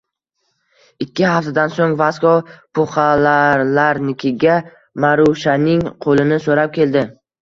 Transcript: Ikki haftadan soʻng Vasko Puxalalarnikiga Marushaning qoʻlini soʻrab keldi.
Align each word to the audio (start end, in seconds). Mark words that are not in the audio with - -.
Ikki 1.05 1.25
haftadan 1.31 1.73
soʻng 1.75 1.93
Vasko 1.99 2.31
Puxalalarnikiga 2.79 4.57
Marushaning 5.07 5.85
qoʻlini 6.07 6.41
soʻrab 6.49 6.75
keldi. 6.81 7.07